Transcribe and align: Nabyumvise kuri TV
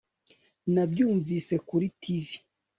Nabyumvise 0.73 1.55
kuri 1.67 1.85
TV 2.01 2.25